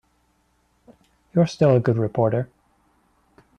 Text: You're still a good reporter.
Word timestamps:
You're 1.35 1.45
still 1.45 1.75
a 1.75 1.79
good 1.79 1.99
reporter. 1.99 2.49